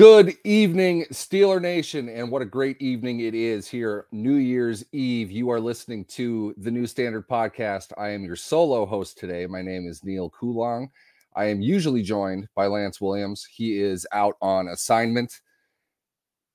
[0.00, 5.30] Good evening, Steeler Nation, and what a great evening it is here, New Year's Eve.
[5.30, 7.92] You are listening to the New Standard Podcast.
[7.98, 9.44] I am your solo host today.
[9.44, 10.88] My name is Neal Coolong.
[11.36, 13.44] I am usually joined by Lance Williams.
[13.44, 15.38] He is out on assignment,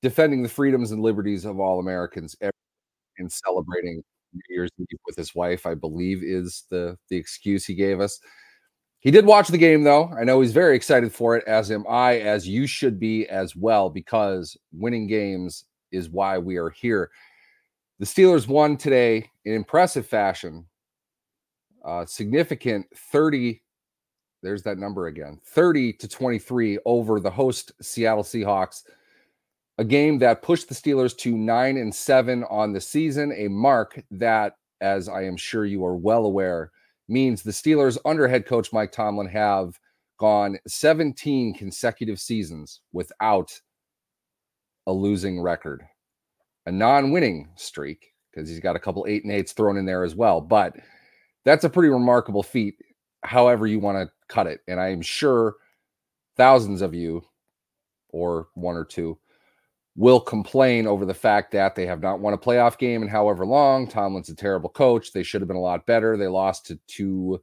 [0.02, 4.02] defending the freedoms and liberties of all Americans and celebrating
[4.34, 8.20] New Year's Eve with his wife, I believe is the, the excuse he gave us.
[9.06, 10.12] He did watch the game, though.
[10.20, 13.56] I know he's very excited for it, as am I, as you should be as
[13.56, 17.12] well, because winning games is why we are here.
[18.00, 20.66] The Steelers won today in impressive fashion.
[21.86, 23.62] Uh, significant 30,
[24.42, 28.86] there's that number again 30 to 23 over the host Seattle Seahawks.
[29.78, 34.04] A game that pushed the Steelers to nine and seven on the season, a mark
[34.10, 36.72] that, as I am sure you are well aware,
[37.08, 39.80] means the Steelers under head coach Mike Tomlin have
[40.18, 43.52] gone 17 consecutive seasons without
[44.88, 45.84] a losing record,
[46.66, 50.16] a non-winning streak because he's got a couple eight and eights thrown in there as
[50.16, 50.42] well.
[50.42, 50.76] But
[51.44, 52.76] that's a pretty remarkable feat,
[53.24, 54.62] however you want to cut it.
[54.68, 55.56] And I am sure
[56.36, 57.24] thousands of you,
[58.10, 59.18] or one or two,
[59.96, 63.46] will complain over the fact that they have not won a playoff game in however
[63.46, 63.88] long.
[63.88, 65.14] Tomlin's a terrible coach.
[65.14, 66.18] They should have been a lot better.
[66.18, 67.42] They lost to two,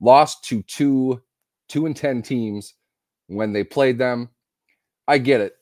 [0.00, 1.22] lost to two,
[1.68, 2.74] two and ten teams
[3.26, 4.30] when they played them.
[5.06, 5.56] I get it.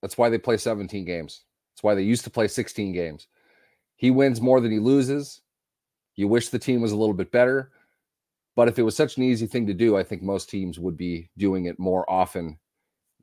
[0.00, 1.42] That's why they play 17 games.
[1.74, 3.26] That's why they used to play 16 games.
[3.96, 5.42] He wins more than he loses.
[6.14, 7.72] You wish the team was a little bit better.
[8.56, 10.96] But if it was such an easy thing to do, I think most teams would
[10.96, 12.58] be doing it more often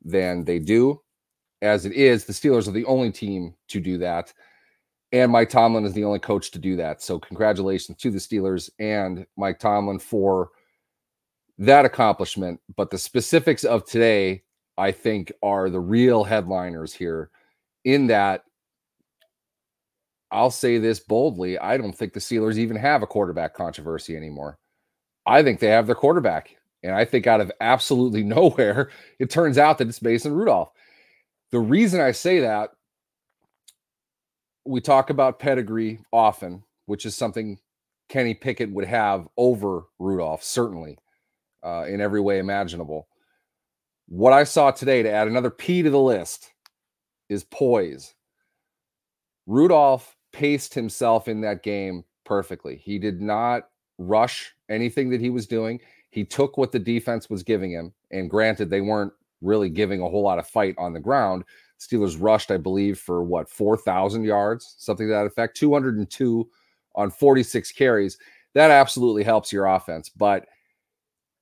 [0.04, 1.00] than they do
[1.62, 4.32] as it is, the Steelers are the only team to do that.
[5.12, 7.02] And Mike Tomlin is the only coach to do that.
[7.02, 10.50] So, congratulations to the Steelers and Mike Tomlin for
[11.58, 12.60] that accomplishment.
[12.76, 14.42] But the specifics of today,
[14.76, 17.30] I think, are the real headliners here.
[17.84, 18.42] In that,
[20.30, 24.58] I'll say this boldly I don't think the Steelers even have a quarterback controversy anymore.
[25.24, 26.56] I think they have their quarterback.
[26.82, 30.72] And I think out of absolutely nowhere, it turns out that it's Mason Rudolph.
[31.56, 32.72] The reason I say that,
[34.66, 37.58] we talk about pedigree often, which is something
[38.10, 40.98] Kenny Pickett would have over Rudolph, certainly,
[41.64, 43.08] uh, in every way imaginable.
[44.06, 46.52] What I saw today to add another P to the list
[47.30, 48.12] is poise.
[49.46, 52.76] Rudolph paced himself in that game perfectly.
[52.76, 55.80] He did not rush anything that he was doing.
[56.10, 57.94] He took what the defense was giving him.
[58.10, 61.44] And granted, they weren't really giving a whole lot of fight on the ground.
[61.78, 66.48] Steelers rushed, I believe, for what, 4,000 yards, something to that effect, 202
[66.94, 68.18] on 46 carries.
[68.54, 70.08] That absolutely helps your offense.
[70.08, 70.46] But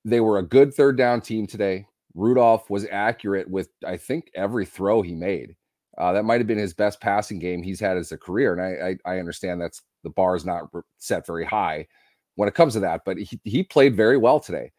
[0.03, 1.87] they were a good third down team today.
[2.13, 5.55] Rudolph was accurate with, I think, every throw he made.
[5.97, 8.53] Uh, that might have been his best passing game he's had as a career.
[8.53, 11.87] And I, I, I understand that's the bar is not set very high
[12.35, 14.71] when it comes to that, but he, he played very well today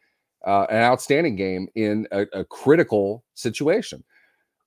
[0.46, 4.02] uh, an outstanding game in a, a, critical situation.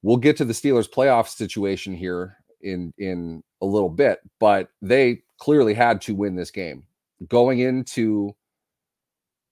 [0.02, 5.24] We'll get to the Steelers playoff situation here in in a little bit, but they
[5.38, 6.84] clearly had to win this game.
[7.28, 8.36] Going into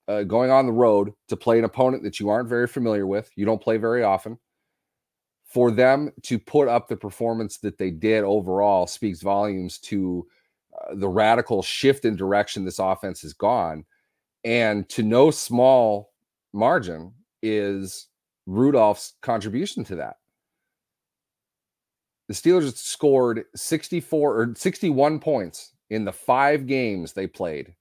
[0.08, 3.30] uh, going on the road to play an opponent that you aren't very familiar with,
[3.36, 4.38] you don't play very often.
[5.46, 10.28] For them to put up the performance that they did overall speaks volumes to
[10.78, 13.86] uh, the radical shift in direction this offense has gone
[14.44, 16.12] and to no small
[16.58, 18.08] margin is
[18.46, 20.16] Rudolph's contribution to that.
[22.28, 27.74] The Steelers scored 64 or 61 points in the five games they played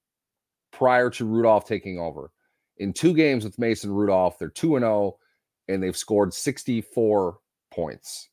[0.72, 2.30] prior to Rudolph taking over.
[2.76, 5.16] In two games with Mason Rudolph, they're 2 and 0
[5.68, 7.38] and they've scored 64
[7.72, 8.28] points.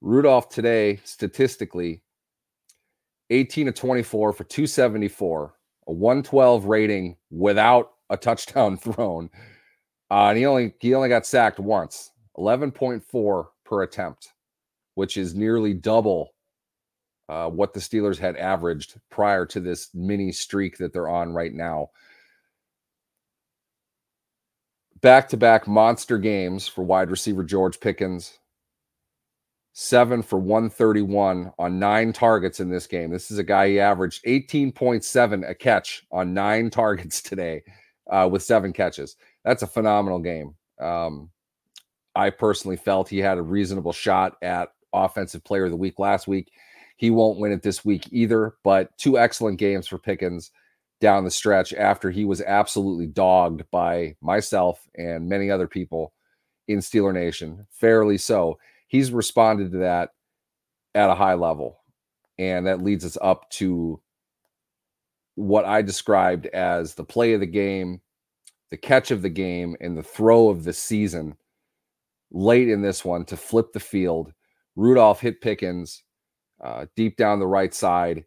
[0.00, 2.02] Rudolph today, statistically,
[3.30, 5.54] 18 to 24 for 274,
[5.86, 9.30] a 112 rating without a touchdown thrown.
[10.10, 14.32] Uh, and he only he only got sacked once, 11.4 per attempt,
[14.94, 16.30] which is nearly double
[17.28, 21.52] uh, what the Steelers had averaged prior to this mini streak that they're on right
[21.52, 21.90] now.
[25.02, 28.38] Back to back monster games for wide receiver George Pickens.
[29.74, 33.10] Seven for 131 on nine targets in this game.
[33.10, 37.62] This is a guy he averaged 18.7 a catch on nine targets today
[38.08, 39.16] uh, with seven catches.
[39.44, 40.54] That's a phenomenal game.
[40.80, 41.30] Um,
[42.14, 46.26] I personally felt he had a reasonable shot at offensive player of the week last
[46.26, 46.50] week.
[46.96, 50.50] He won't win it this week either, but two excellent games for Pickens
[51.00, 56.12] down the stretch after he was absolutely dogged by myself and many other people
[56.66, 58.58] in Steeler Nation, fairly so.
[58.88, 60.10] He's responded to that
[60.94, 61.78] at a high level.
[62.38, 64.00] And that leads us up to
[65.38, 68.00] what I described as the play of the game,
[68.72, 71.36] the catch of the game, and the throw of the season
[72.32, 74.32] late in this one to flip the field.
[74.74, 76.02] Rudolph hit Pickens
[76.60, 78.24] uh, deep down the right side,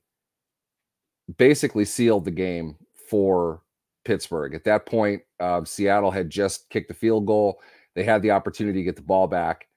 [1.38, 2.78] basically sealed the game
[3.10, 3.62] for
[4.06, 4.56] Pittsburgh.
[4.56, 7.60] At that point, uh, Seattle had just kicked the field goal.
[7.94, 9.68] They had the opportunity to get the ball back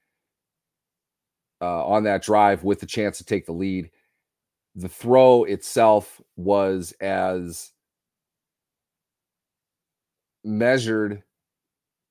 [1.61, 3.89] uh, on that drive with the chance to take the lead.
[4.75, 7.71] The throw itself was as
[10.43, 11.23] measured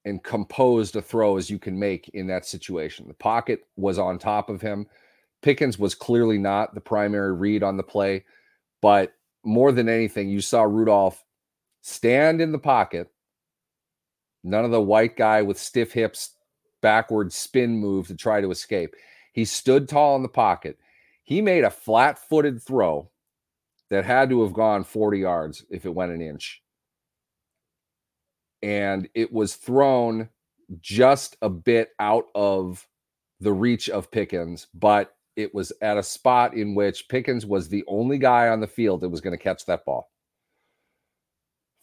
[0.05, 3.09] and composed a throw as you can make in that situation.
[3.09, 4.87] The pocket was on top of him.
[5.43, 8.25] Pickens was clearly not the primary read on the play,
[8.83, 9.13] but
[9.45, 11.23] more than anything, you saw Rudolph
[11.83, 13.11] stand in the pocket.
[14.43, 16.31] None of the white guy with stiff hips,
[16.81, 18.95] backward spin move to try to escape.
[19.33, 20.79] He stood tall in the pocket.
[21.25, 23.11] He made a flat footed throw
[23.91, 26.63] that had to have gone 40 yards if it went an inch
[28.65, 30.27] and it was thrown
[30.81, 32.89] just a bit out of
[33.41, 37.85] the reach of Pickens, but it was at a spot in which Pickens was the
[37.87, 40.11] only guy on the field that was going to catch that ball.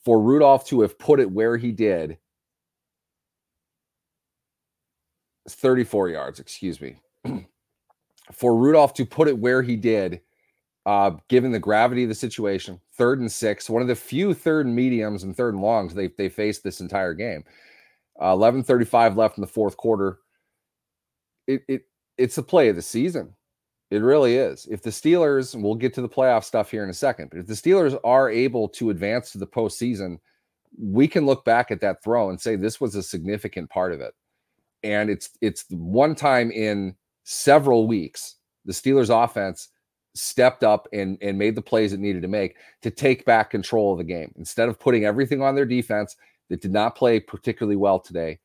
[0.04, 2.18] For Rudolph to have put it where he did,
[5.48, 7.00] 34 yards, excuse me.
[8.32, 10.22] For Rudolph to put it where he did
[10.86, 12.80] uh, given the gravity of the situation.
[12.94, 16.08] Third and six, one of the few third and mediums and third and longs they
[16.18, 17.44] they faced this entire game.
[18.22, 20.20] Uh, Eleven thirty five left in the fourth quarter.
[21.48, 21.84] It it
[22.18, 23.34] it's the play of the season.
[23.90, 24.68] It really is.
[24.72, 27.48] If the Steelers, we'll get to the playoff stuff here in a second, but if
[27.48, 30.18] the Steelers are able to advance to the postseason,
[30.80, 34.00] we can look back at that throw and say this was a significant part of
[34.00, 34.14] it.
[34.84, 38.36] And it's it's one time in several weeks
[38.66, 39.70] the Steelers offense
[40.14, 43.94] stepped up and, and made the plays it needed to make to take back control
[43.94, 44.32] of the game.
[44.38, 46.16] Instead of putting everything on their defense
[46.50, 48.40] that did not play particularly well today,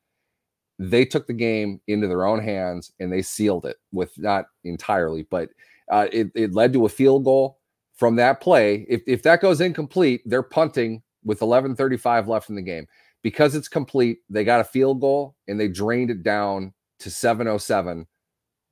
[0.78, 5.26] they took the game into their own hands and they sealed it with not entirely,
[5.31, 5.49] but
[5.90, 7.58] uh, it, it led to a field goal
[7.94, 8.87] from that play.
[8.88, 12.87] If, if that goes incomplete, they're punting with 11:35 left in the game.
[13.23, 18.06] Because it's complete, they got a field goal and they drained it down to 707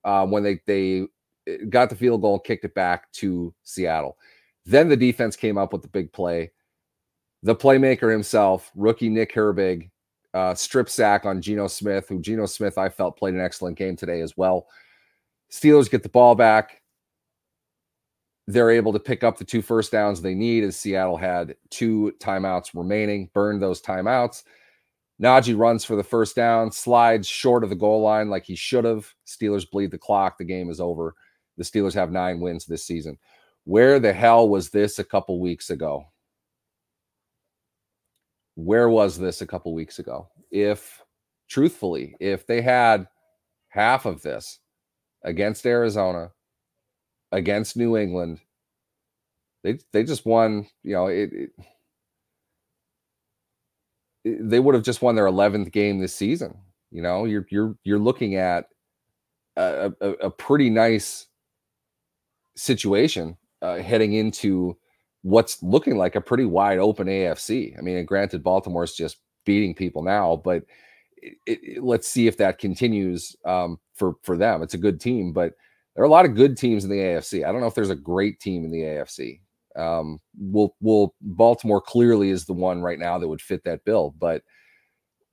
[0.05, 1.07] uh, when they they
[1.69, 4.17] got the field goal, kicked it back to Seattle.
[4.67, 6.53] Then the defense came up with the big play.
[7.43, 9.91] The playmaker himself, rookie Nick Herbig,
[10.33, 13.97] uh, strip sack on Geno Smith, who Geno Smith I felt played an excellent game
[13.97, 14.67] today as well.
[15.51, 16.81] Steelers get the ball back.
[18.47, 22.13] They're able to pick up the two first downs they need as Seattle had two
[22.19, 24.43] timeouts remaining, burned those timeouts.
[25.23, 28.85] Najee runs for the first down, slides short of the goal line like he should
[28.85, 29.13] have.
[29.27, 30.39] Steelers bleed the clock.
[30.39, 31.15] The game is over.
[31.57, 33.19] The Steelers have nine wins this season.
[33.65, 36.05] Where the hell was this a couple weeks ago?
[38.57, 40.29] Where was this a couple weeks ago?
[40.51, 41.03] If,
[41.49, 43.07] truthfully, if they had
[43.69, 44.59] half of this
[45.23, 46.33] against Arizona,
[47.33, 48.41] against New England,
[49.63, 50.69] they they just won.
[50.83, 51.51] You know, it, it
[54.25, 56.57] they would have just won their 11th game this season.
[56.91, 58.67] You know, you're you're you're looking at
[59.57, 61.27] a, a, a pretty nice
[62.57, 64.77] situation uh, heading into
[65.23, 67.77] what's looking like a pretty wide open AFC.
[67.79, 70.65] I mean, granted, Baltimore's just beating people now, but
[71.17, 74.63] it, it, let's see if that continues um, for for them.
[74.63, 75.55] It's a good team, but
[75.95, 77.45] there are a lot of good teams in the AFC.
[77.45, 79.41] I don't know if there's a great team in the AFC.
[79.77, 84.15] Um, will will Baltimore clearly is the one right now that would fit that bill,
[84.19, 84.43] but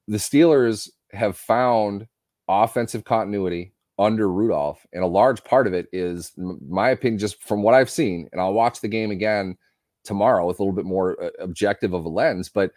[0.07, 2.07] the Steelers have found
[2.47, 4.85] offensive continuity under Rudolph.
[4.93, 8.41] And a large part of it is, my opinion, just from what I've seen, and
[8.41, 9.57] I'll watch the game again
[10.03, 12.71] tomorrow with a little bit more uh, objective of a lens, but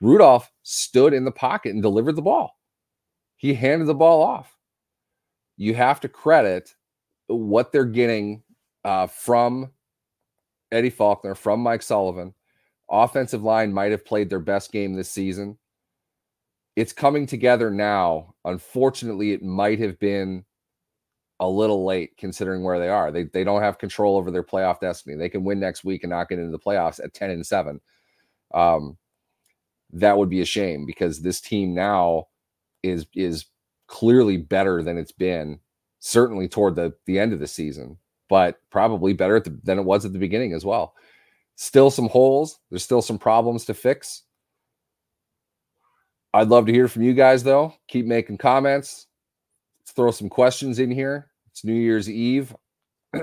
[0.00, 2.56] Rudolph stood in the pocket and delivered the ball.
[3.36, 4.56] He handed the ball off.
[5.56, 6.74] You have to credit
[7.26, 8.42] what they're getting
[8.84, 9.70] uh, from
[10.74, 12.34] Eddie Faulkner, from Mike Sullivan.
[12.90, 15.56] Offensive line might have played their best game this season
[16.76, 18.34] it's coming together now.
[18.44, 20.44] Unfortunately, it might have been
[21.40, 23.10] a little late considering where they are.
[23.10, 25.16] They they don't have control over their playoff destiny.
[25.16, 27.80] They can win next week and not get into the playoffs at 10 and 7.
[28.52, 28.96] Um
[29.92, 32.26] that would be a shame because this team now
[32.82, 33.46] is is
[33.86, 35.60] clearly better than it's been
[36.00, 40.04] certainly toward the the end of the season, but probably better the, than it was
[40.04, 40.94] at the beginning as well.
[41.56, 44.24] Still some holes, there's still some problems to fix
[46.34, 47.74] I'd love to hear from you guys, though.
[47.86, 49.06] Keep making comments.
[49.80, 51.30] Let's throw some questions in here.
[51.52, 52.52] It's New Year's Eve.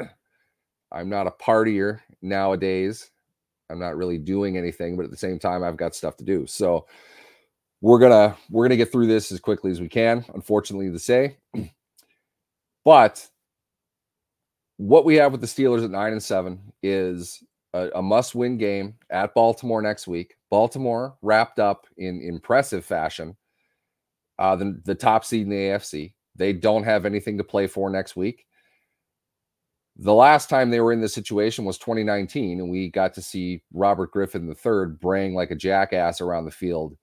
[0.94, 3.12] I'm not a partier nowadays.
[3.70, 6.48] I'm not really doing anything, but at the same time, I've got stuff to do.
[6.48, 6.88] So
[7.82, 10.24] we're gonna we're gonna get through this as quickly as we can.
[10.34, 11.36] Unfortunately, to say,
[12.86, 13.28] but
[14.82, 18.96] what we have with the Steelers at nine and seven is a, a must-win game
[19.12, 20.34] at Baltimore next week.
[20.50, 23.38] Baltimore wrapped up in impressive fashion.
[24.40, 26.14] Uh, the, the top seed in the AFC.
[26.36, 28.48] They don't have anything to play for next week.
[29.98, 33.62] The last time they were in this situation was 2019, and we got to see
[33.72, 36.98] Robert Griffin III braying like a jackass around the field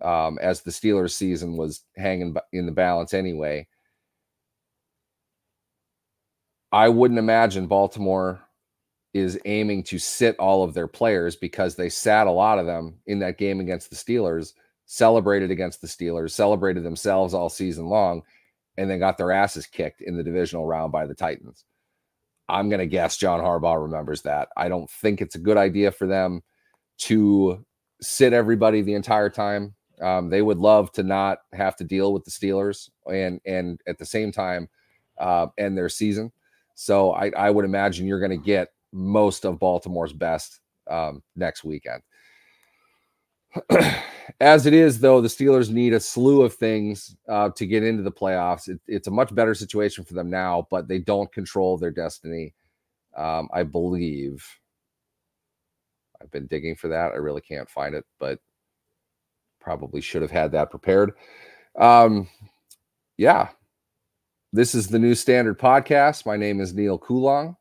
[0.00, 3.66] um, as the Steelers season was hanging in the balance anyway.
[6.72, 8.40] I wouldn't imagine Baltimore
[9.12, 12.94] is aiming to sit all of their players because they sat a lot of them
[13.06, 14.54] in that game against the Steelers,
[14.86, 18.22] celebrated against the Steelers, celebrated themselves all season long,
[18.78, 21.66] and then got their asses kicked in the divisional round by the Titans.
[22.48, 24.48] I'm going to guess John Harbaugh remembers that.
[24.56, 26.42] I don't think it's a good idea for them
[26.98, 27.64] to
[28.00, 29.74] sit everybody the entire time.
[30.00, 33.98] Um, they would love to not have to deal with the Steelers and and at
[33.98, 34.68] the same time
[35.20, 36.32] uh, end their season.
[36.74, 40.60] So I, I would imagine you're going to get most of Baltimore's best
[40.90, 42.02] um, next weekend.
[44.40, 48.02] As it is, though, the Steelers need a slew of things uh, to get into
[48.02, 48.68] the playoffs.
[48.68, 52.54] It, it's a much better situation for them now, but they don't control their destiny.
[53.16, 54.46] Um, I believe.
[56.20, 57.12] I've been digging for that.
[57.12, 58.38] I really can't find it, but
[59.60, 61.12] probably should have had that prepared.
[61.76, 62.28] Um,
[63.16, 63.48] yeah,
[64.52, 66.26] this is the new standard podcast.
[66.26, 67.56] My name is Neal Coolong.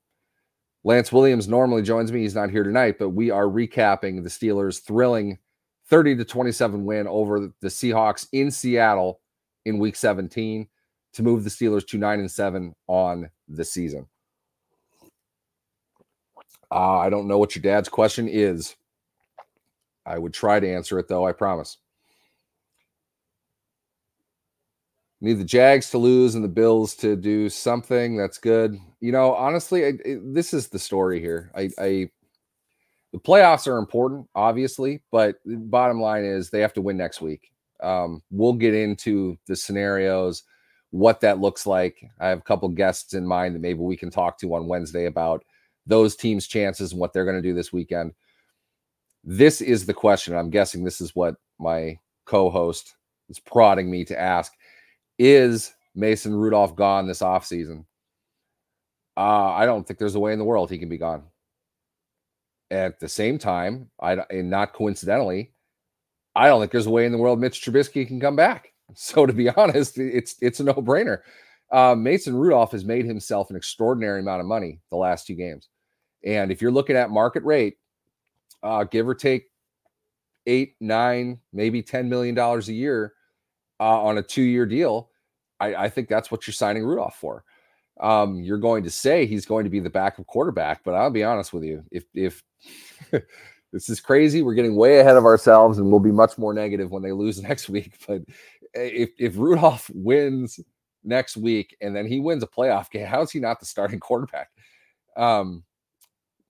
[0.83, 2.21] Lance Williams normally joins me.
[2.21, 5.37] He's not here tonight, but we are recapping the Steelers' thrilling
[5.87, 9.21] 30 to 27 win over the Seahawks in Seattle
[9.65, 10.67] in week 17
[11.13, 14.07] to move the Steelers to 9 and 7 on the season.
[16.71, 18.75] Uh, I don't know what your dad's question is.
[20.05, 21.77] I would try to answer it though, I promise.
[25.21, 28.77] Need the Jags to lose and the Bills to do something that's good.
[28.99, 31.51] You know, honestly, I, it, this is the story here.
[31.55, 32.09] I, I,
[33.13, 37.21] the playoffs are important, obviously, but the bottom line is they have to win next
[37.21, 37.51] week.
[37.81, 40.43] Um, we'll get into the scenarios,
[40.89, 42.03] what that looks like.
[42.19, 45.05] I have a couple guests in mind that maybe we can talk to on Wednesday
[45.05, 45.43] about
[45.85, 48.13] those teams' chances and what they're going to do this weekend.
[49.23, 50.35] This is the question.
[50.35, 52.95] I'm guessing this is what my co-host
[53.29, 54.53] is prodding me to ask
[55.21, 57.85] is Mason Rudolph gone this offseason?
[59.15, 61.23] Uh, I don't think there's a way in the world he can be gone.
[62.71, 65.53] At the same time, I and not coincidentally,
[66.35, 68.67] I don't think there's a way in the world Mitch Trubisky can come back.
[68.93, 71.19] So to be honest, it's it's a no-brainer.
[71.71, 75.69] Uh, Mason Rudolph has made himself an extraordinary amount of money the last two games,
[76.25, 77.77] and if you're looking at market rate,
[78.63, 79.45] uh, give or take
[80.45, 83.13] eight, nine, maybe ten million dollars a year
[83.79, 85.10] uh, on a two-year deal,
[85.61, 87.43] I, I think that's what you're signing Rudolph for.
[87.99, 91.23] Um, you're going to say he's going to be the backup quarterback, but I'll be
[91.23, 91.83] honest with you.
[91.91, 92.43] If if
[93.71, 96.91] this is crazy, we're getting way ahead of ourselves, and we'll be much more negative
[96.91, 97.93] when they lose next week.
[98.07, 98.23] But
[98.73, 100.59] if if Rudolph wins
[101.03, 103.99] next week and then he wins a playoff game, how is he not the starting
[104.07, 104.49] quarterback?
[105.15, 105.63] Um,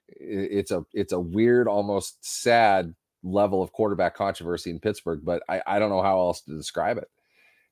[0.07, 5.61] it's a it's a weird, almost sad level of quarterback controversy in Pittsburgh, but I,
[5.67, 7.09] I don't know how else to describe it.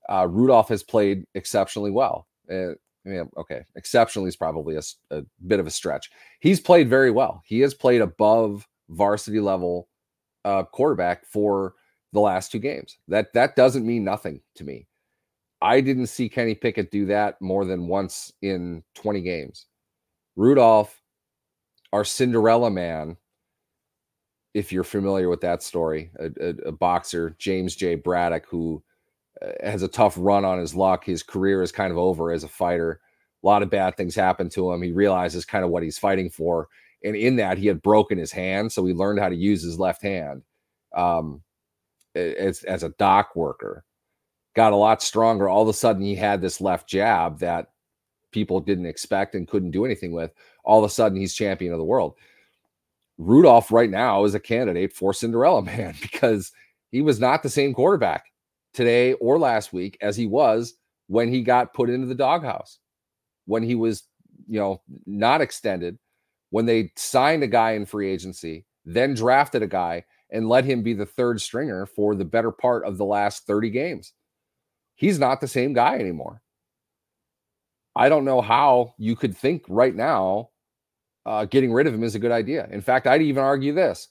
[0.10, 2.28] Uh, Rudolph has played exceptionally well.
[2.52, 2.74] Uh,
[3.06, 6.10] yeah, okay, exceptionally is probably a, a, bit of a stretch.
[6.40, 7.42] He's played very well.
[7.46, 9.88] He has played above varsity level
[10.46, 11.76] uh, quarterback for
[12.12, 12.98] the last two games.
[13.08, 14.88] That that doesn't mean nothing to me.
[15.62, 19.66] I didn't see Kenny Pickett do that more than once in 20 games.
[20.36, 21.02] Rudolph,
[21.92, 23.18] our Cinderella man,
[24.54, 27.96] if you're familiar with that story, a, a, a boxer, James J.
[27.96, 28.82] Braddock, who
[29.62, 31.06] has a tough run on his luck.
[31.06, 33.00] His career is kind of over as a fighter.
[33.44, 34.82] A lot of bad things happen to him.
[34.82, 36.68] He realizes kind of what he's fighting for.
[37.04, 38.72] And in that, he had broken his hand.
[38.72, 40.44] So he learned how to use his left hand
[40.94, 41.42] um,
[42.16, 43.86] as, as a dock worker.
[44.56, 45.48] Got a lot stronger.
[45.48, 47.72] All of a sudden, he had this left jab that
[48.32, 50.32] people didn't expect and couldn't do anything with.
[50.66, 52.16] All of a sudden, he's champion of the world.
[53.18, 56.52] Rudolph, right now, is a candidate for Cinderella Man because
[56.92, 58.26] he was not the same quarterback
[58.80, 60.76] today or last week as he was
[61.08, 62.80] when he got put into the doghouse,
[63.46, 64.04] when he was,
[64.48, 66.00] you know, not extended,
[66.52, 70.82] when they signed a guy in free agency, then drafted a guy, and let him
[70.82, 74.14] be the third stringer for the better part of the last 30 games.
[74.96, 76.42] He's not the same guy anymore.
[77.98, 80.52] I don't know how you could think right now
[81.26, 82.70] uh, getting rid of him is a good idea.
[82.72, 84.08] In fact, I'd even argue this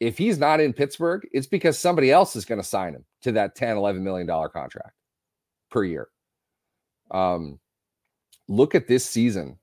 [0.00, 3.32] if he's not in Pittsburgh, it's because somebody else is going to sign him to
[3.32, 4.92] that 10, 11 million dollar contract
[5.70, 6.08] per year.
[7.10, 7.58] Um,
[8.48, 9.58] look at this season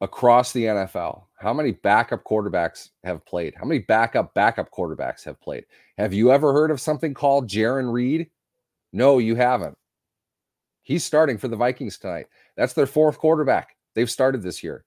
[0.00, 1.24] across the NFL.
[1.38, 3.54] How many backup quarterbacks have played?
[3.56, 5.64] How many backup backup quarterbacks have played?
[5.96, 8.28] Have you ever heard of something called Jarran Reed?
[8.92, 9.76] No, you haven't.
[10.82, 12.26] He's starting for the Vikings tonight.
[12.56, 13.76] That's their fourth quarterback.
[13.94, 14.84] They've started this year.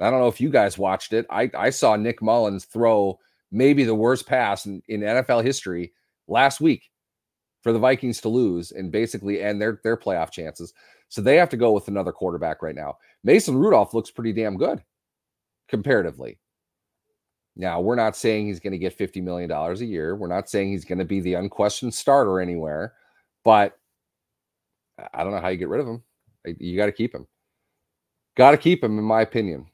[0.00, 1.26] I don't know if you guys watched it.
[1.28, 3.18] I, I saw Nick Mullens throw
[3.52, 5.92] maybe the worst pass in, in NFL history
[6.26, 6.90] last week
[7.62, 10.72] for the Vikings to lose and basically end their, their playoff chances.
[11.08, 12.96] So they have to go with another quarterback right now.
[13.22, 14.82] Mason Rudolph looks pretty damn good
[15.68, 16.38] comparatively.
[17.54, 20.16] Now, we're not saying he's going to get $50 million a year.
[20.16, 22.94] We're not saying he's going to be the unquestioned starter anywhere,
[23.44, 23.78] but
[25.12, 26.02] I don't know how you get rid of him.
[26.44, 27.26] You got to keep him.
[28.36, 29.66] Got to keep him, in my opinion.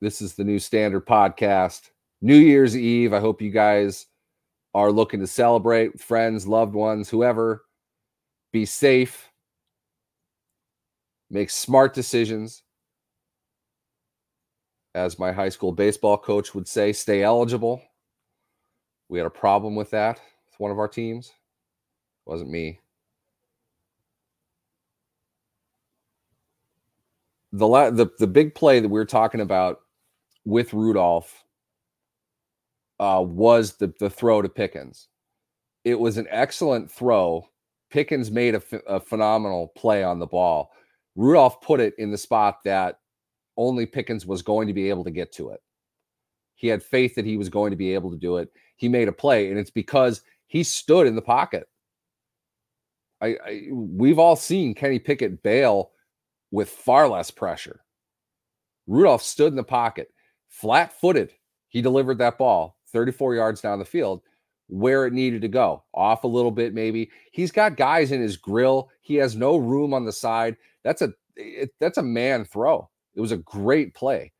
[0.00, 1.90] This is the new standard podcast.
[2.24, 3.12] New Year's Eve.
[3.12, 4.06] I hope you guys
[4.72, 7.66] are looking to celebrate friends, loved ones, whoever.
[8.50, 9.30] Be safe.
[11.30, 12.62] Make smart decisions.
[14.94, 17.82] As my high school baseball coach would say, stay eligible.
[19.10, 21.26] We had a problem with that with one of our teams.
[21.26, 22.80] It wasn't me.
[27.52, 29.82] the la- the the big play that we were talking about
[30.44, 31.43] with Rudolph
[33.00, 35.08] uh, was the the throw to Pickens.
[35.84, 37.48] It was an excellent throw.
[37.90, 40.72] Pickens made a, phenomenal play on the ball.
[41.14, 42.98] Rudolph put it in the spot that
[43.56, 45.60] only Pickens was going to be able to get to it.
[46.56, 48.50] He had faith that he was going to be able to do it.
[48.76, 51.68] He made a play, and it's because he stood in the pocket.
[53.20, 55.92] I, I we've all seen Kenny Pickett bail
[56.50, 57.80] with far less pressure.
[58.86, 60.08] Rudolph stood in the pocket,
[60.48, 61.32] flat footed.
[61.68, 64.22] He delivered that ball 34 yards down the field
[64.68, 67.10] where it needed to go, off a little bit, maybe.
[67.32, 68.90] He's got guys in his grill.
[69.02, 70.56] He has no room on the side.
[70.82, 72.88] That's a it, that's a man throw.
[73.14, 74.32] It was a great play.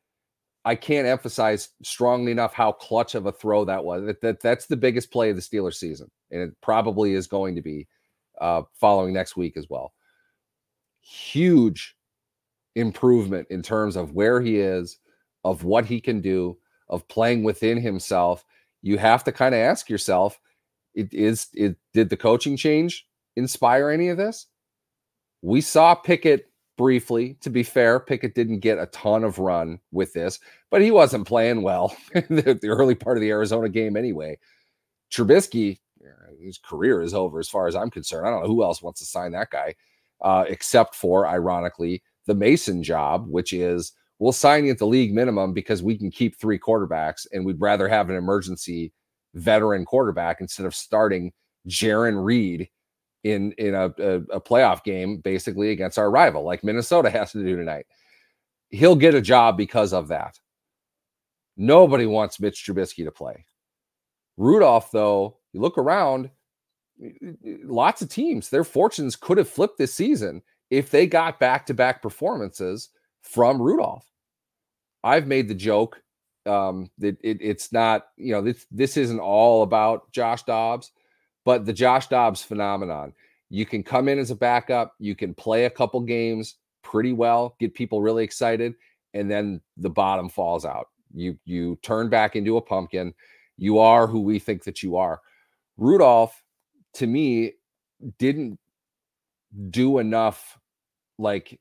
[0.65, 4.07] I can't emphasize strongly enough how clutch of a throw that was.
[4.07, 7.55] That, that that's the biggest play of the Steelers season, and it probably is going
[7.57, 7.87] to be
[8.41, 9.93] uh, following next week as well.
[11.03, 11.95] Huge
[12.77, 14.99] improvement in terms of where he is,
[15.45, 16.57] of what he can do,
[16.95, 18.45] of playing within himself,
[18.83, 20.41] you have to kind of ask yourself,
[20.95, 24.47] it is it did the coaching change inspire any of this?
[25.43, 27.37] We saw Pickett briefly.
[27.43, 30.39] To be fair, Pickett didn't get a ton of run with this,
[30.71, 34.39] but he wasn't playing well the, the early part of the Arizona game anyway.
[35.13, 35.79] Trubisky,
[36.41, 38.27] his career is over as far as I'm concerned.
[38.27, 39.75] I don't know who else wants to sign that guy,
[40.23, 45.15] uh, except for, ironically, the Mason job, which is we'll sign you at the league
[45.15, 48.93] minimum because we can keep three quarterbacks and we'd rather have an emergency
[49.35, 51.33] veteran quarterback instead of starting
[51.69, 52.69] Jarran Reed
[53.25, 57.43] in in a, a, a, playoff game basically against our rival like Minnesota has to
[57.43, 57.87] do tonight.
[58.71, 60.39] He'll get a job because of that.
[61.57, 63.45] Nobody wants Mitch Trubisky to play.
[64.37, 66.31] Rudolph, though, you look around,
[67.63, 71.75] lots of teams, their fortunes could have flipped this season if they got back to
[71.75, 72.91] back performances
[73.25, 74.07] from Rudolph.
[75.03, 76.01] I've made the joke
[76.47, 80.93] um, that it, it's not, you know, this this isn't all about Josh Dobbs,
[81.45, 83.13] but the Josh Dobbs phenomenon.
[83.51, 87.57] You can come in as a backup, you can play a couple games pretty well,
[87.59, 88.75] get people really excited,
[89.15, 90.89] and then the bottom falls out.
[91.13, 93.15] You you turn back into a pumpkin.
[93.57, 95.21] You are who we think that you are.
[95.77, 96.43] Rudolph,
[96.95, 97.53] to me,
[98.19, 98.59] didn't
[99.71, 100.59] do enough
[101.19, 101.61] like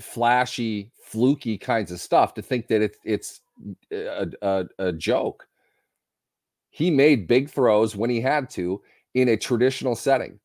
[0.00, 3.40] flashy, fluky kinds of stuff to think that it's it's
[3.92, 5.46] uh, a, a, a joke.
[6.70, 8.82] He made big throws when he had to
[9.14, 10.38] in a traditional setting.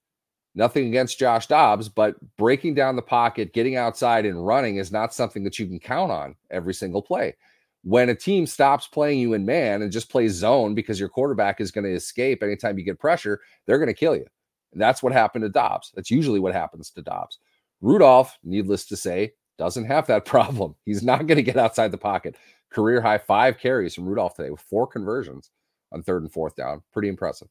[0.56, 5.14] Nothing against Josh Dobbs, but breaking down the pocket, getting outside, and running is not
[5.14, 7.36] something that you can count on every single play.
[7.84, 11.60] When a team stops playing you in man and just plays zone because your quarterback
[11.60, 14.26] is going to escape anytime you get pressure, they're going to kill you.
[14.72, 15.92] And that's what happened to Dobbs.
[15.96, 17.40] That's usually what happens to Dobbs.
[17.84, 20.76] Rudolph, needless to say, doesn't have that problem.
[20.86, 22.38] He's not going to get outside the pocket.
[22.72, 25.52] Career high five carries from Rudolph today with four conversions
[25.92, 26.82] on third and fourth down.
[26.92, 27.50] Pretty impressive.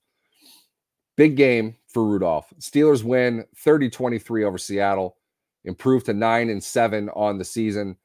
[1.16, 2.52] Big game for Rudolph.
[2.58, 5.18] Steelers win 30 23 over Seattle,
[5.64, 7.96] improved to nine and seven on the season.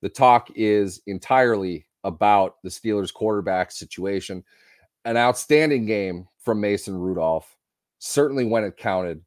[0.00, 4.42] The talk is entirely about the Steelers quarterback situation.
[5.04, 7.56] an outstanding game from Mason Rudolph,
[7.98, 9.22] certainly when it counted.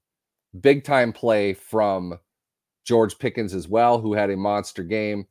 [0.59, 2.17] Big time play from
[2.83, 5.27] George Pickens as well, who had a monster game.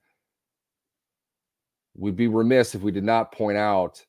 [1.96, 4.04] We'd be remiss if we did not point out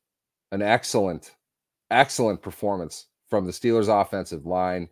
[0.52, 1.36] an excellent,
[1.90, 4.90] excellent performance from the Steelers' offensive line.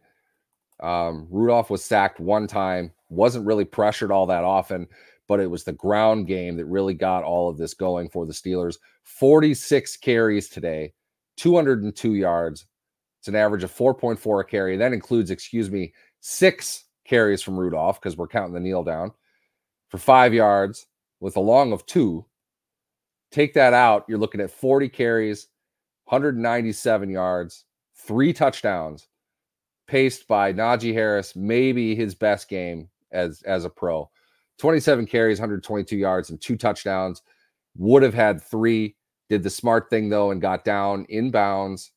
[0.79, 4.87] Um, Rudolph was sacked one time, wasn't really pressured all that often,
[5.27, 8.33] but it was the ground game that really got all of this going for the
[8.33, 8.77] Steelers.
[9.03, 10.93] 46 carries today,
[11.37, 12.65] 202 yards.
[13.19, 14.77] It's an average of 4.4 a carry.
[14.77, 19.11] That includes, excuse me, six carries from Rudolph because we're counting the kneel down
[19.89, 20.85] for five yards
[21.19, 22.23] with a long of two.
[23.31, 25.47] Take that out, you're looking at 40 carries,
[26.05, 29.07] 197 yards, three touchdowns,
[29.87, 34.09] paced by Najee Harris, maybe his best game as as a pro.
[34.59, 37.21] 27 carries, 122 yards, and two touchdowns.
[37.77, 38.95] Would have had three.
[39.29, 41.91] Did the smart thing though and got down in bounds,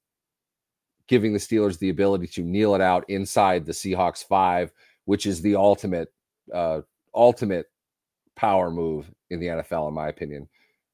[1.09, 4.70] giving the Steelers the ability to kneel it out inside the Seahawks five,
[5.05, 6.12] which is the ultimate,
[6.53, 6.81] uh,
[7.15, 7.67] ultimate
[8.37, 10.49] power move in the NFL, in my opinion.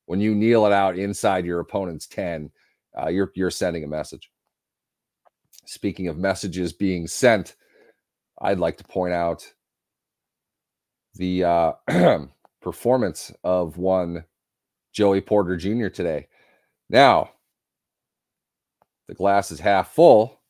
[0.06, 2.50] When you kneel it out inside your opponent's 10,
[3.00, 4.30] uh, you're you're sending a message.
[5.66, 7.54] Speaking of messages being sent,
[8.40, 9.52] I'd like to point out
[11.14, 11.72] the uh,
[12.62, 14.24] performance of one
[14.92, 15.88] Joey Porter Jr.
[15.88, 16.28] today.
[16.88, 17.30] Now,
[19.08, 20.40] the glass is half full.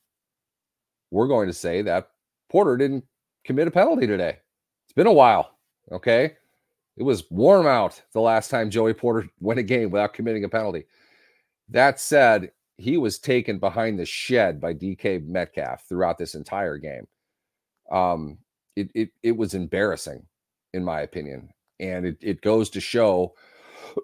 [1.10, 2.10] We're going to say that
[2.48, 3.04] Porter didn't
[3.48, 4.36] commit a penalty today.
[4.84, 5.56] It's been a while.
[5.90, 6.36] Okay.
[6.98, 10.50] It was warm out the last time Joey Porter went a game without committing a
[10.50, 10.84] penalty.
[11.70, 17.08] That said, he was taken behind the shed by DK Metcalf throughout this entire game.
[17.90, 18.36] Um,
[18.76, 20.26] it, it, it was embarrassing,
[20.74, 21.48] in my opinion.
[21.80, 23.34] And it, it goes to show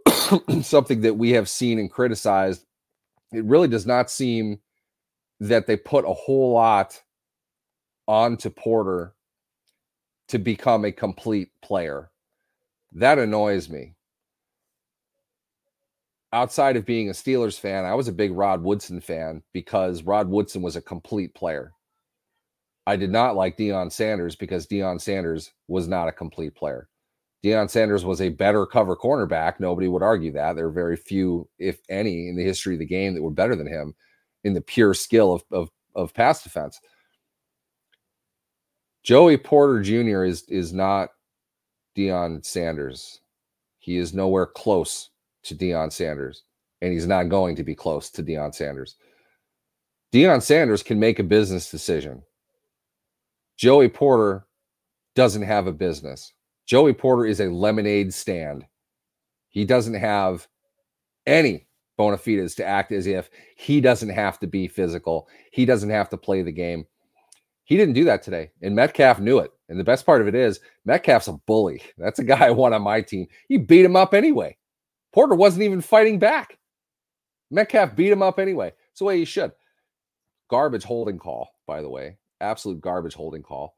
[0.63, 2.65] something that we have seen and criticized.
[3.31, 4.59] It really does not seem
[5.41, 6.99] that they put a whole lot
[8.09, 9.15] onto Porter
[10.29, 12.11] to become a complete player.
[12.93, 13.95] That annoys me.
[16.33, 20.29] Outside of being a Steelers fan, I was a big Rod Woodson fan because Rod
[20.29, 21.73] Woodson was a complete player.
[22.87, 26.89] I did not like Deion Sanders because Deion Sanders was not a complete player.
[27.45, 29.61] Deion Sanders was a better cover cornerback.
[29.61, 30.57] Nobody would argue that.
[30.57, 33.55] There are very few, if any, in the history of the game that were better
[33.55, 33.95] than him
[34.45, 36.81] in the pure skill of, of, of pass defense.
[39.05, 40.25] Joey Porter Jr.
[40.25, 41.11] is is not
[41.97, 43.21] Deion Sanders.
[43.79, 45.11] He is nowhere close
[45.43, 46.43] to Deion Sanders,
[46.81, 48.97] and he's not going to be close to Deion Sanders.
[50.11, 52.23] Deion Sanders can make a business decision.
[53.59, 54.47] Joey Porter
[55.14, 56.33] doesn't have a business.
[56.67, 58.64] Joey Porter is a lemonade stand.
[59.51, 60.49] He doesn't have
[61.27, 61.67] any
[61.99, 65.29] bona fides to act as if he doesn't have to be physical.
[65.53, 66.87] He doesn't have to play the game.
[67.64, 69.50] He didn't do that today, and Metcalf knew it.
[69.68, 71.83] And the best part of it is Metcalf's a bully.
[71.98, 73.27] That's a guy I want on my team.
[73.48, 74.57] He beat him up anyway.
[75.12, 76.59] Porter wasn't even fighting back.
[77.50, 78.72] Metcalf beat him up anyway.
[78.90, 79.53] It's the way he should.
[80.50, 82.18] Garbage holding call, by the way.
[82.40, 83.77] Absolute garbage holding call.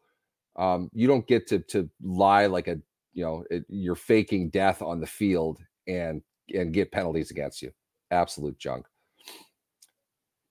[0.57, 2.79] Um, you don't get to to lie like a
[3.13, 6.23] you know it, you're faking death on the field and
[6.55, 7.71] and get penalties against you.
[8.11, 8.87] Absolute junk.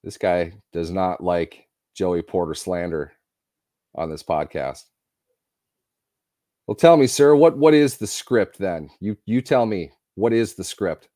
[0.03, 3.13] This guy does not like Joey Porter slander
[3.95, 4.83] on this podcast.
[6.67, 8.89] Well, tell me, sir, what what is the script then?
[8.99, 11.09] You you tell me what is the script?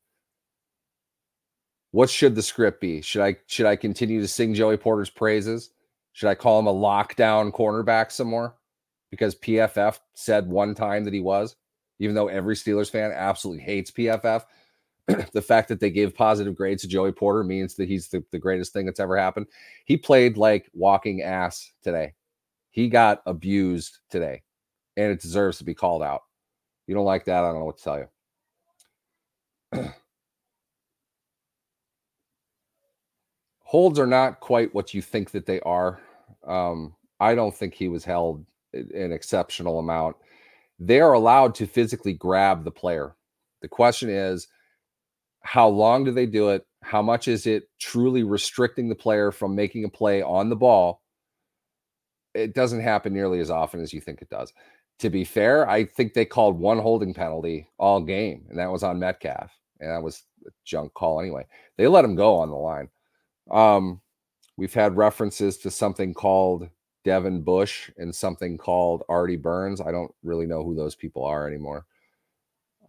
[1.92, 3.00] What should the script be?
[3.00, 5.70] Should I should I continue to sing Joey Porter's praises?
[6.12, 8.56] Should I call him a lockdown cornerback some more?
[9.10, 11.56] Because PFF said one time that he was,
[11.98, 14.44] even though every Steelers fan absolutely hates PFF.
[15.32, 18.38] the fact that they gave positive grades to Joey Porter means that he's the, the
[18.38, 19.46] greatest thing that's ever happened.
[19.84, 22.12] He played like walking ass today.
[22.70, 24.42] He got abused today,
[24.96, 26.22] and it deserves to be called out.
[26.86, 27.44] You don't like that?
[27.44, 29.92] I don't know what to tell you.
[33.60, 36.00] Holds are not quite what you think that they are.
[36.44, 40.16] Um, I don't think he was held an exceptional amount.
[40.78, 43.14] They are allowed to physically grab the player.
[43.62, 44.48] The question is,
[45.42, 46.66] how long do they do it?
[46.82, 51.02] How much is it truly restricting the player from making a play on the ball?
[52.34, 54.52] It doesn't happen nearly as often as you think it does.
[55.00, 58.82] To be fair, I think they called one holding penalty all game, and that was
[58.82, 59.50] on Metcalf.
[59.80, 61.46] And that was a junk call anyway.
[61.78, 62.88] They let him go on the line.
[63.50, 64.00] Um,
[64.58, 66.68] we've had references to something called
[67.04, 69.80] Devin Bush and something called Artie Burns.
[69.80, 71.86] I don't really know who those people are anymore.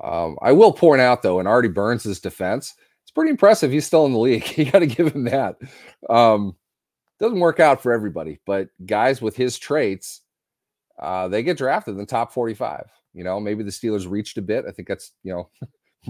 [0.03, 3.71] Um, I will point out, though, in Artie Burns' defense, it's it's pretty impressive.
[3.71, 4.47] He's still in the league.
[4.57, 5.57] You got to give him that.
[6.09, 6.55] Um,
[7.21, 10.21] doesn't work out for everybody, but guys with his traits,
[10.99, 12.89] uh, they get drafted in the top 45.
[13.13, 14.65] You know, maybe the Steelers reached a bit.
[14.67, 15.49] I think that's, you know,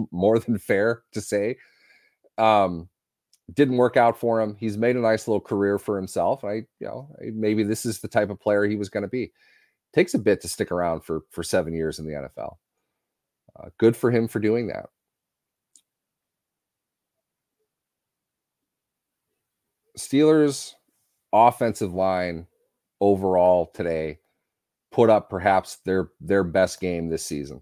[0.11, 1.57] more than fair to say.
[2.37, 2.87] Um,
[3.53, 4.55] didn't work out for him.
[4.57, 6.45] He's made a nice little career for himself.
[6.45, 9.33] I, you know, maybe this is the type of player he was going to be.
[9.93, 12.55] Takes a bit to stick around for for seven years in the NFL.
[13.59, 14.85] Uh, good for him for doing that.
[19.97, 20.75] Steelers
[21.33, 22.47] offensive line
[22.99, 24.19] overall today
[24.91, 27.61] put up perhaps their their best game this season.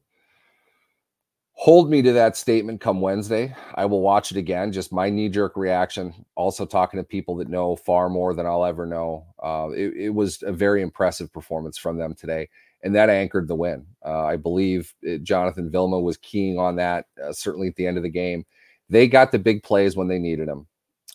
[1.54, 3.54] Hold me to that statement come Wednesday.
[3.76, 4.72] I will watch it again.
[4.72, 6.14] Just my knee jerk reaction.
[6.36, 9.26] Also, talking to people that know far more than I'll ever know.
[9.44, 12.48] Uh, it, it, was a very impressive performance from them today,
[12.82, 13.86] and that anchored the win.
[14.06, 17.98] Uh, I believe it, Jonathan Vilma was keying on that, uh, certainly at the end
[17.98, 18.46] of the game.
[18.90, 20.66] They got the big plays when they needed them.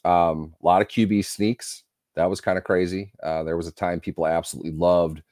[0.04, 1.84] Um, a lot of QB sneaks.
[2.14, 3.12] That was kind of crazy.
[3.22, 5.22] Uh, there was a time people absolutely loved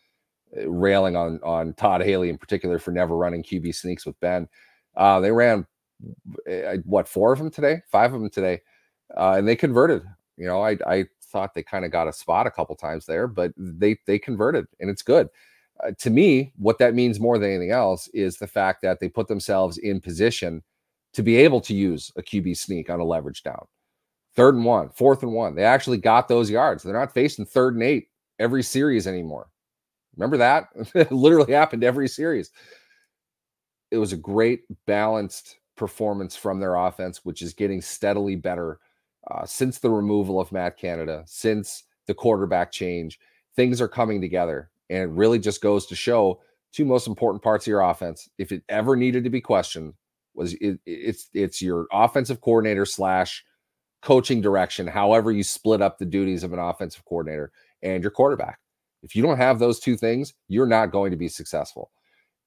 [0.57, 4.49] uh, railing on on Todd Haley in particular for never running QB sneaks with Ben.
[4.97, 5.67] Uh, they ran
[6.51, 8.61] uh, what four of them today, five of them today,
[9.17, 10.03] uh, and they converted.
[10.37, 13.27] You know, I I thought they kind of got a spot a couple times there,
[13.27, 15.29] but they they converted, and it's good.
[15.83, 19.09] Uh, to me, what that means more than anything else is the fact that they
[19.09, 20.63] put themselves in position
[21.13, 23.67] to be able to use a QB sneak on a leverage down.
[24.35, 25.55] Third and one, fourth and one.
[25.55, 26.83] They actually got those yards.
[26.83, 29.49] They're not facing third and eight every series anymore.
[30.17, 30.69] Remember that?
[30.95, 32.51] it literally happened every series
[33.93, 38.81] it was a great balanced performance from their offense, which is getting steadily better
[39.31, 43.21] uh, since the removal of Matt Canada, since the quarterback change.
[43.55, 46.41] Things are coming together, and it really just goes to show
[46.73, 48.31] two most important parts of your offense.
[48.39, 49.93] If it ever needed to be questioned,
[50.35, 53.45] was it, it's it's your offensive coordinator slash
[54.03, 58.59] coaching direction, however you split up the duties of an offensive coordinator and your quarterback.
[59.03, 61.91] If you don't have those two things, you're not going to be successful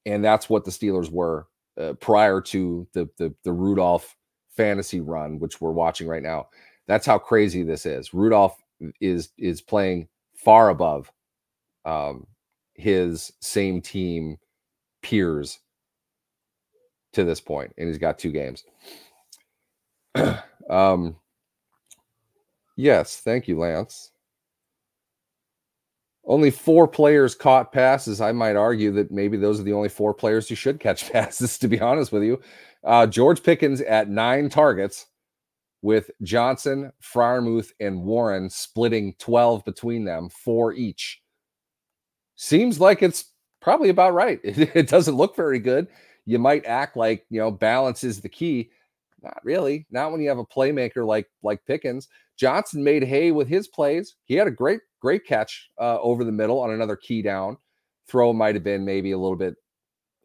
[0.06, 1.48] and that's what the Steelers were
[1.80, 4.15] uh, prior to the, the the Rudolph
[4.56, 6.48] fantasy run, which we're watching right now.
[6.88, 8.13] That's how crazy this is.
[8.13, 8.58] Rudolph
[9.02, 11.12] is is playing far above
[11.86, 12.28] um,
[12.76, 14.38] his same team
[15.02, 15.60] peers
[17.13, 18.63] to this point, and he's got two games.
[20.70, 21.15] um,
[22.76, 24.12] yes, thank you, Lance.
[26.26, 28.20] Only four players caught passes.
[28.20, 31.58] I might argue that maybe those are the only four players who should catch passes,
[31.60, 32.42] to be honest with you.
[32.84, 35.08] Uh, George Pickens at nine targets,
[35.86, 41.22] with Johnson, Freiermuth, and Warren splitting 12 between them, four each.
[42.36, 43.26] Seems like it's
[43.62, 44.40] probably about right.
[44.44, 45.88] It, it doesn't look very good.
[46.26, 48.72] You might act like, you know, balance is the key.
[49.26, 49.88] Not really.
[49.90, 52.08] Not when you have a playmaker like like Pickens.
[52.38, 54.16] Johnson made hay with his plays.
[54.26, 57.58] He had a great great catch uh, over the middle on another key down.
[58.08, 59.56] Throw might have been maybe a little bit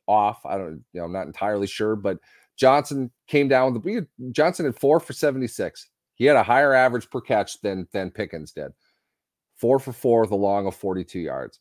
[0.06, 0.44] off.
[0.44, 2.18] I don't, you know, I'm not entirely sure, but
[2.58, 5.88] Johnson came down with the Johnson had four for 76.
[6.14, 8.72] He had a higher average per catch than than Pickens did.
[9.56, 11.58] Four for four with a long of 42 yards.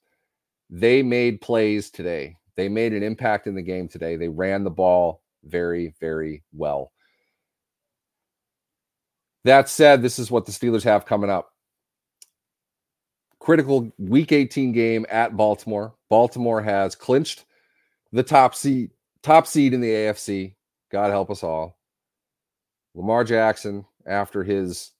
[0.69, 2.35] They made plays today.
[2.57, 4.17] They made an impact in the game today.
[4.17, 6.91] They ran the ball very, very well.
[9.45, 11.53] That said, this is what the Steelers have coming up
[13.39, 15.95] critical week 18 game at Baltimore.
[16.09, 17.45] Baltimore has clinched
[18.11, 18.91] the top seed,
[19.23, 20.55] top seed in the AFC.
[20.91, 21.77] God help us all.
[22.95, 24.91] Lamar Jackson, after his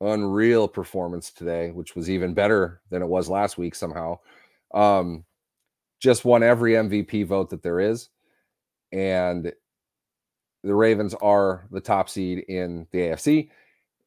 [0.00, 4.18] unreal performance today, which was even better than it was last week somehow,
[4.74, 5.24] um,
[6.00, 8.08] just won every MVP vote that there is.
[8.90, 9.52] And
[10.62, 13.50] the Ravens are the top seed in the AFC.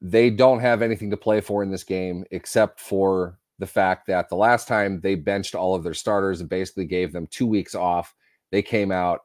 [0.01, 4.29] They don't have anything to play for in this game except for the fact that
[4.29, 7.75] the last time they benched all of their starters and basically gave them two weeks
[7.75, 8.13] off,
[8.51, 9.21] they came out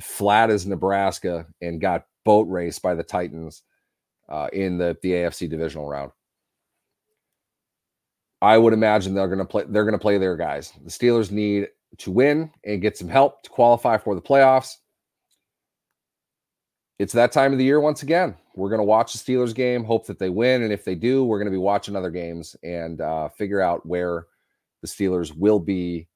[0.00, 3.62] flat as Nebraska and got boat raced by the Titans
[4.28, 6.12] uh, in the, the AFC divisional round.
[8.40, 9.64] I would imagine they're going to play.
[9.68, 10.72] They're going to play their guys.
[10.82, 14.78] The Steelers need to win and get some help to qualify for the playoffs.
[17.02, 19.82] It's that time of the year once again we're going to watch the Steelers game,
[19.82, 20.62] hope that they win.
[20.62, 23.84] And if they do, we're going to be watching other games and uh, figure out
[23.84, 24.26] where
[24.82, 26.06] the Steelers will be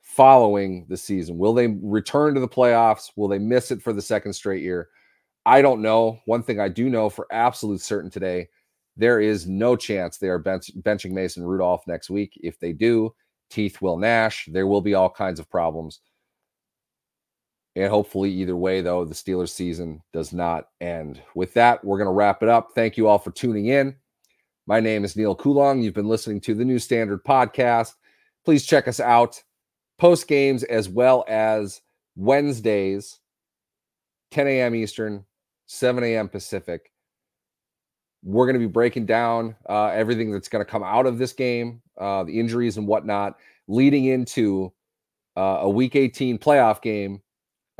[0.00, 1.38] following the season.
[1.38, 3.10] Will they return to the playoffs?
[3.16, 4.90] Will they miss it for the second straight year?
[5.44, 6.20] I don't know.
[6.26, 8.48] One thing I do know for absolute certain today
[8.96, 12.38] there is no chance they are bench- benching Mason Rudolph next week.
[12.44, 13.12] If they do,
[13.48, 14.48] teeth will gnash.
[14.52, 16.00] There will be all kinds of problems.
[17.76, 21.22] And hopefully, either way, though, the Steelers season does not end.
[21.34, 22.70] With that, we're going to wrap it up.
[22.74, 23.94] Thank you all for tuning in.
[24.66, 25.80] My name is Neal Coolong.
[25.80, 27.94] You've been listening to the New Standard Podcast.
[28.44, 29.42] Please check us out
[29.98, 31.80] post games as well as
[32.16, 33.20] Wednesdays,
[34.32, 34.74] 10 a.m.
[34.74, 35.24] Eastern,
[35.66, 36.28] 7 a.m.
[36.28, 36.90] Pacific.
[38.22, 41.32] We're going to be breaking down uh, everything that's going to come out of this
[41.32, 43.36] game, uh, the injuries and whatnot,
[43.68, 44.72] leading into
[45.36, 47.22] uh, a Week 18 playoff game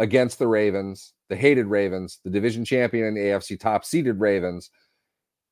[0.00, 4.70] against the Ravens, the hated Ravens, the division champion and the AFC top seeded Ravens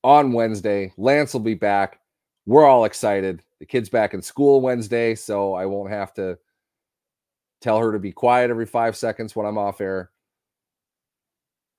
[0.02, 0.90] on Wednesday.
[0.96, 2.00] Lance will be back.
[2.46, 3.42] We're all excited.
[3.61, 6.38] The kid's back in school Wednesday, so I won't have to
[7.61, 10.12] tell her to be quiet every five seconds when I'm off air.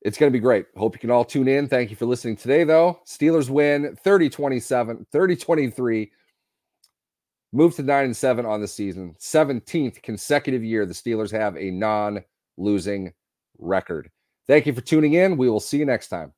[0.04, 0.68] It's going to be great.
[0.78, 1.68] Hope you can all tune in.
[1.68, 3.00] Thank you for listening today, though.
[3.04, 6.12] Steelers win 30 27, 30 23.
[7.52, 9.16] Move to 9 and 7 on the season.
[9.20, 12.24] 17th consecutive year the Steelers have a non
[12.60, 13.14] losing
[13.58, 14.10] record.
[14.48, 15.38] Thank you for tuning in.
[15.38, 16.34] We will see you next time.